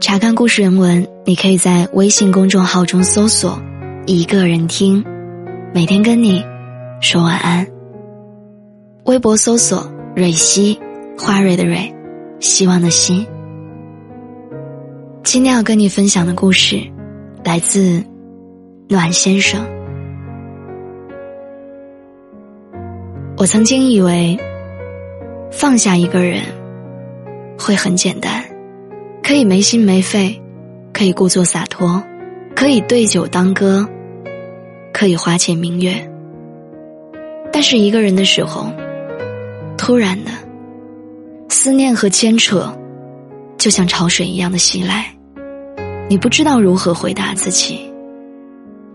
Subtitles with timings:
[0.00, 3.60] 查看故事原文，你可以在微信公众号中搜索
[4.06, 5.04] “一个人听”，
[5.74, 6.44] 每天跟你
[7.00, 7.66] 说晚安。
[9.04, 10.78] 微博搜索“蕊希”，
[11.18, 11.92] 花蕊的蕊，
[12.38, 13.26] 希望的希。
[15.24, 16.80] 今天要跟你分享的故事，
[17.44, 18.02] 来自
[18.88, 19.66] 暖先生。
[23.36, 24.38] 我曾经以为，
[25.50, 26.42] 放下一个人
[27.58, 28.47] 会很简单。
[29.28, 30.40] 可以没心没肺，
[30.90, 32.02] 可以故作洒脱，
[32.56, 33.86] 可以对酒当歌，
[34.90, 36.10] 可以花前明月。
[37.52, 38.72] 但是一个人的时候，
[39.76, 40.30] 突然的
[41.50, 42.74] 思念和牵扯，
[43.58, 45.04] 就像潮水一样的袭来，
[46.08, 47.80] 你不知道如何回答自己，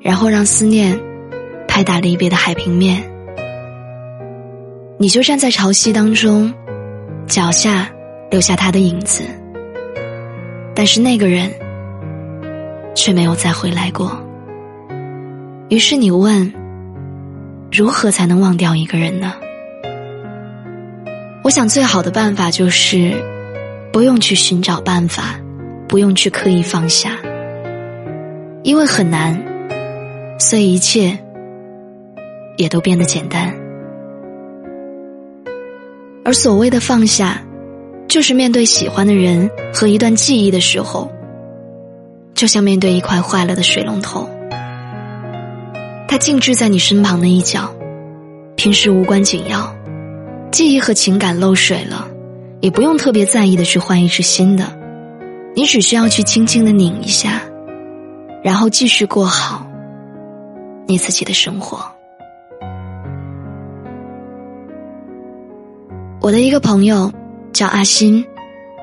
[0.00, 0.96] 然后让思念
[1.66, 3.02] 拍打离别的海平面，
[4.96, 6.54] 你就站在潮汐当中，
[7.26, 7.90] 脚下
[8.30, 9.24] 留下他的影子。
[10.74, 11.50] 但是那个人
[12.94, 14.18] 却没有再回来过。
[15.68, 16.52] 于是你问：
[17.70, 19.34] 如何才能忘掉一个人呢？
[21.42, 23.12] 我想最好的办法就是
[23.92, 25.38] 不用去寻找办法，
[25.88, 27.16] 不用去刻意放下，
[28.62, 29.40] 因为很难，
[30.38, 31.18] 所以一切
[32.56, 33.54] 也都变得简单。
[36.24, 37.42] 而所谓的放下。
[38.10, 41.08] 就是面对喜欢的人和一段记忆的时候，
[42.34, 44.28] 就像面对一块坏了的水龙头，
[46.08, 47.72] 它静置在你身旁的一角，
[48.56, 49.72] 平时无关紧要，
[50.50, 52.08] 记忆和情感漏水了，
[52.60, 54.64] 也不用特别在意的去换一只新的，
[55.54, 57.40] 你只需要去轻轻的拧一下，
[58.42, 59.64] 然后继续过好
[60.88, 61.80] 你自己的生活。
[66.20, 67.08] 我的一个朋友。
[67.52, 68.24] 叫阿欣，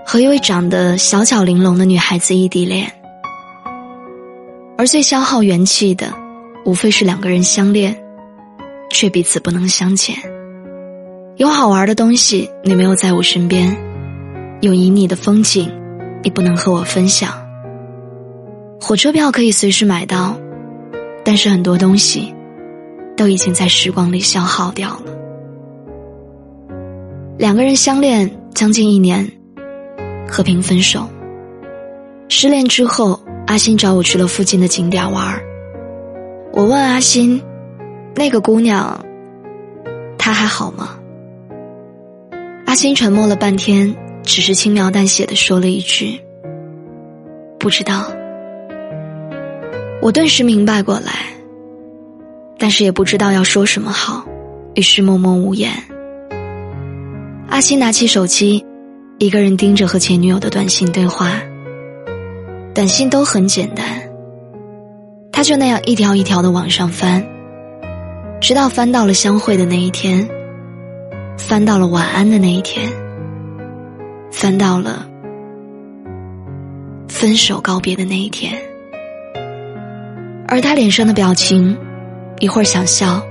[0.05, 2.91] 和一位长得小巧玲珑的女孩子异地恋，
[4.77, 6.13] 而最消耗元气的，
[6.65, 7.97] 无非是两个人相恋，
[8.89, 10.15] 却彼此不能相见。
[11.37, 13.75] 有好玩的东西，你没有在我身边；
[14.61, 15.71] 有旖旎的风景，
[16.23, 17.31] 你不能和我分享。
[18.81, 20.37] 火车票可以随时买到，
[21.23, 22.33] 但是很多东西，
[23.15, 25.13] 都已经在时光里消耗掉了。
[27.37, 28.29] 两个人相恋。
[28.57, 29.31] 将近一年，
[30.27, 31.07] 和平分手。
[32.27, 35.43] 失恋之后，阿欣找我去了附近的景点玩儿。
[36.53, 37.39] 我问阿欣
[38.17, 39.05] ：“那个姑娘，
[40.17, 40.97] 她还好吗？”
[42.65, 46.19] 阿欣沉默了半天，只是轻描淡写的说了一句
[47.59, 48.11] ：“不知道。”
[50.01, 51.27] 我顿时明白过来，
[52.57, 54.25] 但是也不知道要说什么好，
[54.73, 55.71] 于是默默无言。
[57.49, 58.63] 阿星拿起手机，
[59.19, 61.31] 一个人盯着和前女友的短信对话。
[62.73, 63.85] 短信都很简单，
[65.31, 67.25] 他就那样一条一条的往上翻，
[68.39, 70.27] 直到翻到了相会的那一天，
[71.37, 72.91] 翻到了晚安的那一天，
[74.31, 75.07] 翻到了
[77.07, 78.53] 分手告别的那一天。
[80.47, 81.75] 而他脸上的表情，
[82.39, 83.25] 一会儿想笑，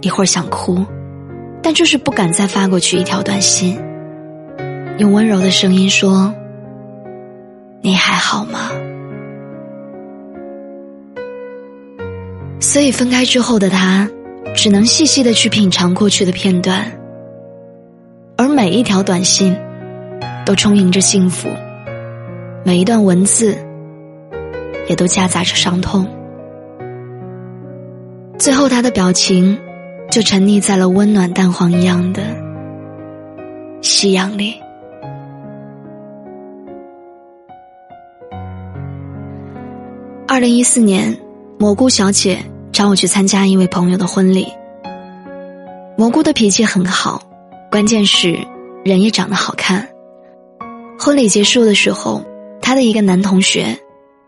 [0.00, 0.82] 一会儿想哭。
[1.66, 3.76] 但就是不敢再发过去一条短信，
[4.98, 6.32] 用温柔的声音说
[7.82, 8.70] ：“你还好吗？”
[12.62, 14.08] 所以分开之后的他，
[14.54, 16.84] 只能细细的去品尝过去的片段，
[18.36, 19.56] 而每一条短信，
[20.44, 21.48] 都充盈着幸福，
[22.64, 23.58] 每一段文字，
[24.88, 26.06] 也都夹杂着伤痛。
[28.38, 29.58] 最后，他的表情。
[30.10, 32.22] 就沉溺在了温暖蛋黄一样的
[33.82, 34.54] 夕阳里。
[40.28, 41.16] 二零一四年，
[41.58, 42.38] 蘑菇小姐
[42.72, 44.46] 找我去参加一位朋友的婚礼。
[45.96, 47.22] 蘑菇的脾气很好，
[47.70, 48.38] 关键是
[48.84, 49.88] 人也长得好看。
[50.98, 52.22] 婚礼结束的时候，
[52.60, 53.78] 她的一个男同学，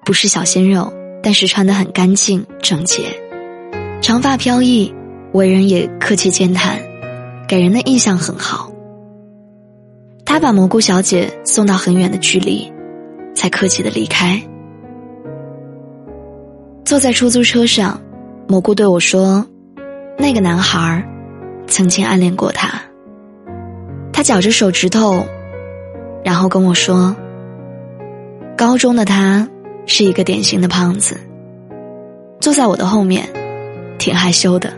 [0.05, 0.93] 不是小鲜肉，
[1.23, 3.03] 但是穿得很干净整洁，
[4.01, 4.95] 长发飘逸，
[5.33, 6.79] 为人也客气健谈，
[7.47, 8.73] 给人的印象很好。
[10.25, 12.71] 他把蘑菇小姐送到很远的距离，
[13.35, 14.41] 才客气的离开。
[16.85, 18.01] 坐在出租车上，
[18.47, 19.47] 蘑菇对我说
[20.17, 21.07] ：“那个男孩
[21.67, 22.81] 曾经暗恋过他。”
[24.13, 25.25] 他绞着手指头，
[26.25, 27.15] 然后跟我说
[28.57, 29.47] ：“高中的他
[29.87, 31.17] 是一个典型的胖子，
[32.41, 33.29] 坐在我的后面，
[33.99, 34.73] 挺害羞的，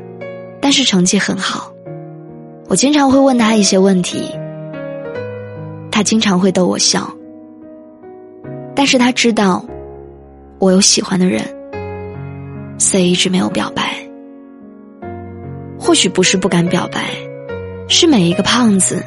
[0.61, 1.73] 但是成绩很好。
[2.69, 4.31] 我经常会问他一些问题，
[5.91, 7.11] 他经常会逗我笑。
[8.75, 9.65] 但是他知道
[10.59, 11.43] 我有喜欢的人。”
[12.79, 13.95] 所以一直没有表白。
[15.79, 17.11] 或许不是不敢表白，
[17.89, 19.05] 是每一个胖子，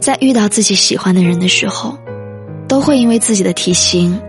[0.00, 1.98] 在遇到自己喜欢的人的时候，
[2.68, 4.20] 都会因为自己的体型，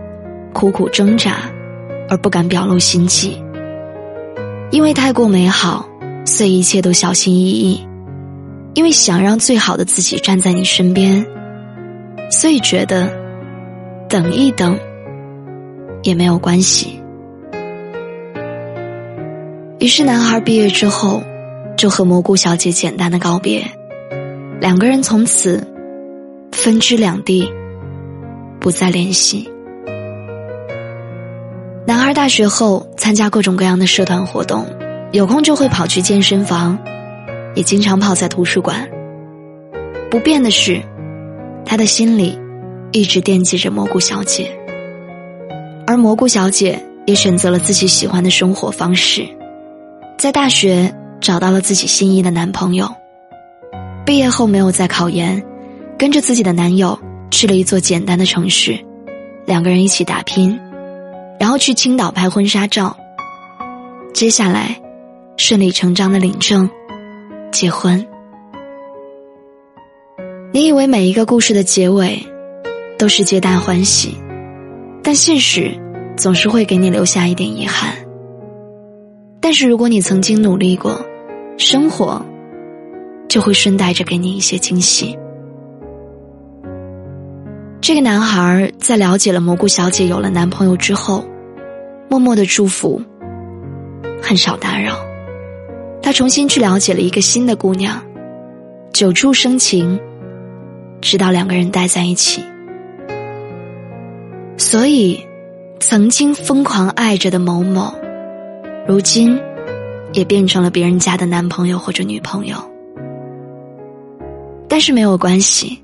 [0.52, 1.50] 苦苦挣扎，
[2.08, 3.40] 而不敢表露心迹。
[4.70, 5.87] 因为太过美好，
[6.28, 7.80] 所以一切都小心翼翼；
[8.74, 11.26] 因为想让最好的自己站在你身边，
[12.30, 13.10] 所以觉得
[14.10, 14.78] 等一等
[16.02, 17.00] 也没有关系。
[19.80, 21.22] 于是，男孩毕业之后，
[21.78, 23.64] 就和蘑菇小姐简单的告别，
[24.60, 25.66] 两个人从此
[26.52, 27.50] 分居两地，
[28.60, 29.48] 不再联系。
[31.86, 34.66] 男孩大学后参加各种各样的社团活动，
[35.10, 36.78] 有空就会跑去健身房，
[37.54, 38.86] 也经常泡在图书馆。
[40.10, 40.82] 不变的是，
[41.64, 42.38] 他的心里
[42.92, 44.50] 一直惦记着蘑菇小姐，
[45.86, 49.26] 而蘑菇小姐也选择了自己喜欢的生活方式。
[50.18, 52.86] 在大学找到了自己心仪的男朋友，
[54.04, 55.42] 毕业后没有再考研，
[55.98, 56.98] 跟着自己的男友
[57.30, 58.78] 去了一座简单的城市，
[59.46, 60.58] 两个人一起打拼，
[61.40, 62.94] 然后去青岛拍婚纱照。
[64.12, 64.74] 接下来，
[65.38, 66.68] 顺理成章的领证，
[67.52, 68.04] 结婚。
[70.52, 72.20] 你以为每一个故事的结尾
[72.98, 74.16] 都是皆大欢喜，
[75.00, 75.72] 但现实
[76.16, 77.94] 总是会给你留下一点遗憾。
[79.40, 81.00] 但是，如果你曾经努力过，
[81.56, 82.20] 生活
[83.28, 85.16] 就会顺带着给你一些惊喜。
[87.80, 91.24] 这个男孩在了解了蘑菇小姐有了男朋友之后，
[92.10, 93.00] 默默的祝福，
[94.20, 95.07] 很少打扰。
[96.08, 98.02] 他重新去了解了一个新的姑娘，
[98.94, 100.00] 久处生情，
[101.02, 102.42] 直到两个人待在一起。
[104.56, 105.22] 所以，
[105.80, 107.94] 曾经疯狂爱着的某某。
[108.86, 109.38] 如今，
[110.14, 112.56] 也变成了别人家的男朋友或者女朋友。
[114.66, 115.78] 但是没有关系，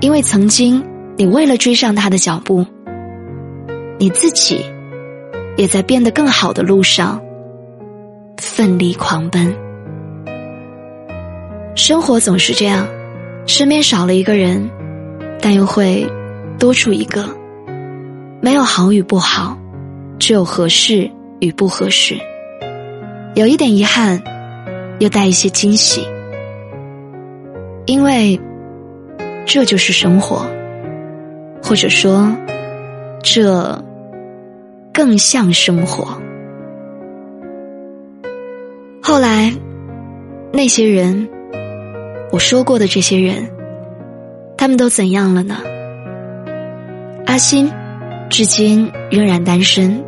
[0.00, 0.84] 因为曾经
[1.16, 2.62] 你为了追上他的脚步，
[3.98, 4.62] 你自己
[5.56, 7.18] 也在变得更好的路上
[8.60, 9.56] 奋力狂奔。
[11.74, 12.86] 生活总是这样，
[13.46, 14.68] 身边少了一个人，
[15.40, 16.06] 但又会
[16.58, 17.24] 多出一个。
[18.42, 19.56] 没有好与不好，
[20.18, 21.10] 只有合适。
[21.40, 22.18] 与不合适，
[23.34, 24.22] 有一点遗憾，
[24.98, 26.06] 又带一些惊喜，
[27.86, 28.38] 因为
[29.46, 30.44] 这就是生活，
[31.62, 32.30] 或者说，
[33.22, 33.82] 这
[34.92, 36.19] 更像生活。
[39.10, 39.52] 后来，
[40.52, 41.28] 那些人，
[42.30, 43.50] 我说过的这些人，
[44.56, 45.56] 他们都怎样了呢？
[47.26, 47.68] 阿欣，
[48.28, 50.00] 至今仍然单身。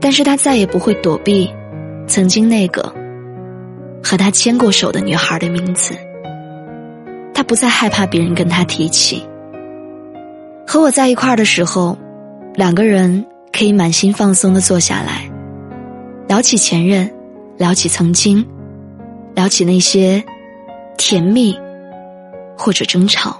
[0.00, 1.48] 但是他再也不会躲避
[2.08, 2.92] 曾经那个
[4.02, 5.94] 和他牵过手的女孩的名字。
[7.32, 9.22] 他不再害怕别人跟他提起。
[10.66, 11.96] 和我在一块儿的时候，
[12.56, 15.30] 两个人可以满心放松的坐下来，
[16.26, 17.08] 聊起前任，
[17.58, 18.46] 聊起曾经，
[19.34, 20.22] 聊起那些
[20.96, 21.58] 甜蜜
[22.56, 23.36] 或者争吵。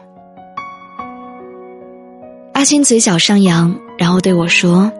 [2.52, 4.90] 阿星嘴角上扬，然后对我说。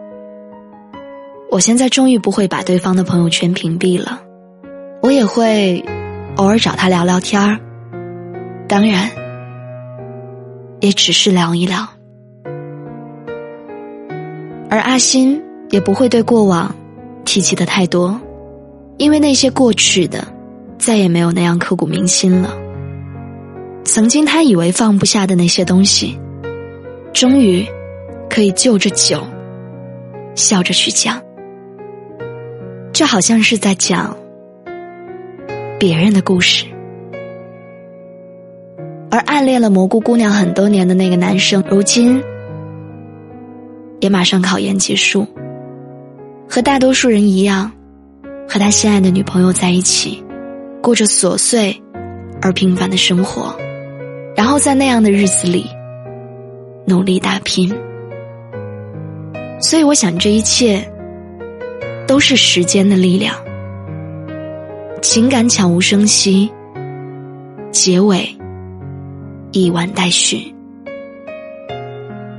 [1.51, 4.21] 我现在终于不会把对方的朋友圈屏蔽了，
[5.01, 5.83] 我也会
[6.37, 7.59] 偶尔找他聊聊天儿，
[8.69, 9.09] 当然，
[10.79, 11.85] 也只是聊一聊。
[14.69, 16.73] 而阿欣也不会对过往
[17.25, 18.17] 提起的太多，
[18.99, 20.27] 因为那些过去的
[20.77, 22.53] 再也没有那样刻骨铭心了。
[23.85, 26.19] 曾经他以为放不下的那些东西，
[27.13, 27.65] 终于
[28.29, 29.25] 可以就着酒
[30.35, 31.19] 笑着去讲。
[32.93, 34.15] 就好像是在讲
[35.79, 36.65] 别人的故事。
[39.09, 42.21] 而暗恋了蘑菇姑娘很多年的那个男生，如今
[44.01, 45.25] 也马上考研结束，
[46.49, 47.71] 和大多数人一样，
[48.49, 50.23] 和他心爱的女朋友在一起，
[50.81, 51.79] 过着琐碎
[52.41, 53.55] 而平凡的生活，
[54.35, 55.67] 然后在那样的日子里
[56.87, 57.69] 努力打拼。
[59.61, 60.83] 所以，我想这一切
[62.07, 63.35] 都是时间的力量，
[65.01, 66.49] 情感悄无声息，
[67.71, 68.35] 结尾。
[69.51, 70.53] 一完待续，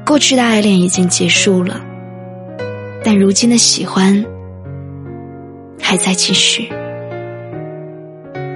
[0.06, 1.80] 过去的爱恋已经结束了，
[3.02, 4.24] 但如今的喜欢
[5.90, 6.70] 还在继续。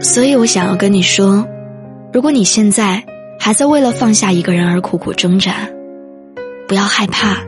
[0.00, 1.45] 所以我想要跟你说，
[2.12, 3.03] 如果你现在
[3.41, 5.69] 还在为了放下一个人而苦苦挣扎，
[6.69, 7.43] 不要害怕，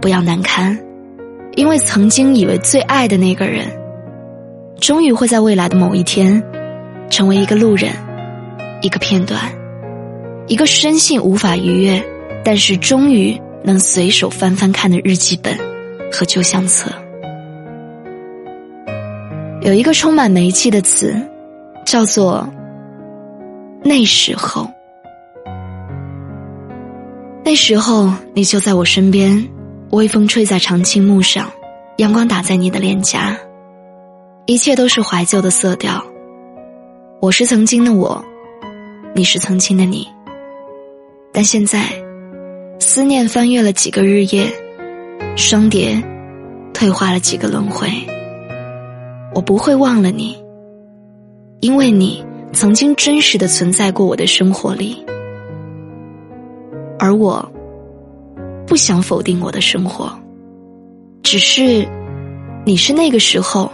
[0.00, 0.78] 不要难堪，
[1.56, 3.66] 因为曾经以为最爱的那个人，
[4.80, 6.42] 终于会在未来的某一天，
[7.10, 7.92] 成为一个路人，
[8.80, 9.38] 一个片段。
[10.46, 12.02] 一个深信无法逾越，
[12.42, 15.54] 但是终于能随手翻翻看的日记本
[16.10, 16.90] 和旧相册。
[19.60, 21.14] 有一个充满煤气的词，
[21.84, 22.48] 叫做
[23.82, 24.70] “那时候”。
[27.44, 29.48] 那时候你就在我身边，
[29.90, 31.50] 微风吹在长青木上，
[31.96, 33.36] 阳光打在你的脸颊，
[34.46, 36.02] 一切都是怀旧的色调。
[37.20, 38.24] 我是曾经的我，
[39.14, 40.06] 你是曾经的你。
[41.32, 41.82] 但现在，
[42.78, 44.52] 思念翻越了几个日夜，
[45.36, 46.00] 双蝶
[46.72, 47.88] 退化了几个轮回。
[49.34, 50.36] 我不会忘了你，
[51.60, 55.04] 因为你曾经真实的存在过我的生活里，
[56.98, 57.46] 而我
[58.66, 60.10] 不想否定我的生活，
[61.22, 61.86] 只是
[62.64, 63.70] 你是那个时候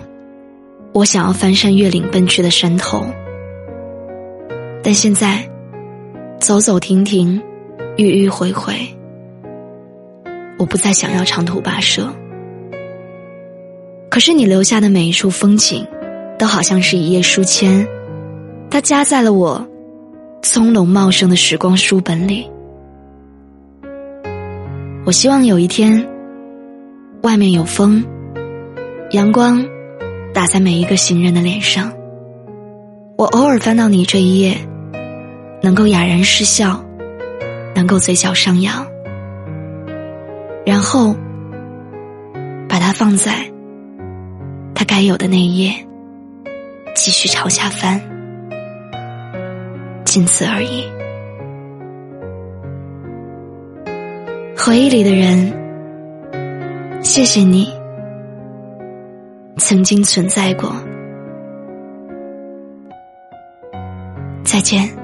[0.92, 3.04] 我想要翻山越岭奔去的山头，
[4.82, 5.49] 但现在。
[6.40, 7.40] 走走停停，
[7.96, 8.75] 迂迂回回，
[10.58, 12.12] 我不再想要长途跋涉。
[14.14, 15.85] 可是你留下的每一处风景，
[16.38, 17.85] 都好像是一页书签，
[18.71, 19.66] 它夹在了我
[20.40, 22.49] 葱茏茂盛的时光书本里。
[25.04, 26.09] 我希望有一天，
[27.23, 28.04] 外面有风，
[29.11, 29.66] 阳光
[30.33, 31.92] 打在每一个行人的脸上，
[33.18, 34.56] 我偶尔翻到你这一页。
[35.61, 36.85] 能够哑然失笑，
[37.75, 38.87] 能够嘴角上扬，
[40.64, 41.16] 然后
[42.68, 43.50] 把它放在
[44.75, 45.73] 他该有的那一页，
[46.95, 48.00] 继续朝下翻，
[50.04, 50.85] 仅此而已。
[54.57, 55.52] 回忆里的人，
[57.02, 57.69] 谢谢你
[59.59, 60.75] 曾经存在过，
[64.43, 65.03] 再见。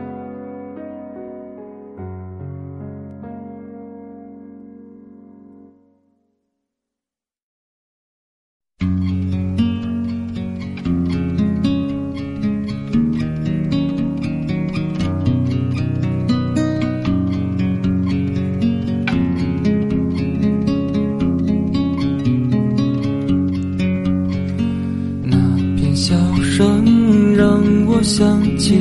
[28.20, 28.76] 想起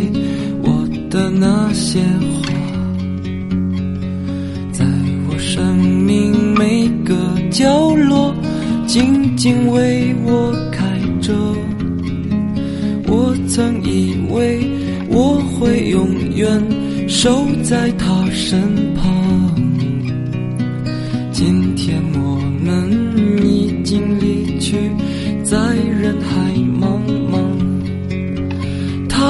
[0.64, 2.02] 我的那些
[2.44, 2.52] 话，
[4.74, 4.84] 在
[5.30, 7.16] 我生命每个
[7.50, 8.36] 角落
[8.86, 10.84] 静静为我开
[11.22, 11.34] 着。
[13.08, 14.60] 我曾以为
[15.08, 16.06] 我会永
[16.36, 16.62] 远
[17.08, 18.60] 守在他身
[18.94, 19.56] 旁，
[21.32, 22.92] 今天我们
[23.48, 24.76] 已经离去，
[25.46, 25.58] 在
[25.98, 26.59] 人海。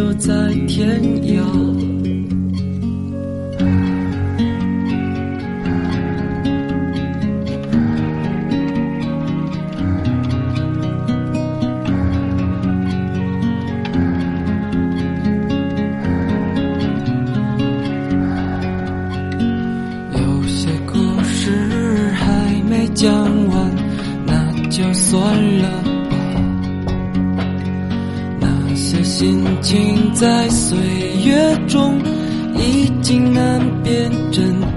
[0.00, 0.32] 留在
[0.66, 1.79] 天涯。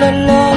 [0.00, 0.49] na na